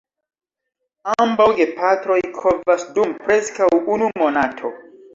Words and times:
Ambaŭ 1.25 1.47
gepatroj 1.59 2.19
kovas 2.39 2.89
dum 2.99 3.15
preskaŭ 3.23 3.73
unu 3.99 4.15
monato. 4.25 4.79